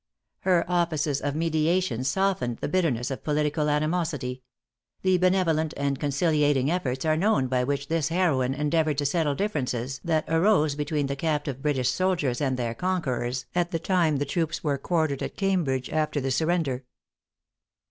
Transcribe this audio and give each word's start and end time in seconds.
Her 0.39 0.65
offices 0.67 1.21
of 1.21 1.35
mediation 1.35 2.03
softened 2.03 2.57
the 2.57 2.67
bitterness 2.67 3.11
of 3.11 3.23
political 3.23 3.69
animosity. 3.69 4.41
The 5.03 5.19
benevolent 5.19 5.75
and 5.77 5.99
conciliating 5.99 6.71
efforts 6.71 7.05
are 7.05 7.15
known 7.15 7.45
by 7.45 7.63
which 7.63 7.87
this 7.87 8.09
heroine 8.09 8.55
endeavored 8.55 8.97
to 8.97 9.05
settle 9.05 9.35
differences 9.35 10.01
that 10.03 10.25
arose 10.27 10.73
between 10.73 11.05
the 11.05 11.15
captive 11.15 11.61
British 11.61 11.89
soldiers 11.89 12.41
and 12.41 12.57
their 12.57 12.73
conquerors, 12.73 13.45
at 13.53 13.69
the 13.69 13.77
time 13.77 14.17
the 14.17 14.25
troops 14.25 14.63
were 14.63 14.79
quartered 14.79 15.21
at 15.21 15.37
Cambridge 15.37 15.91
after 15.91 16.19
the 16.19 16.31
surrender. 16.31 16.83